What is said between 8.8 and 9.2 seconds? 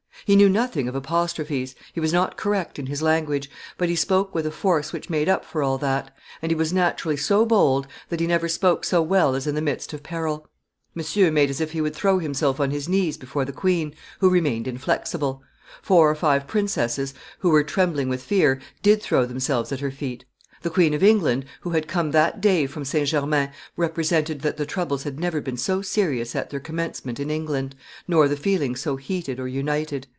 so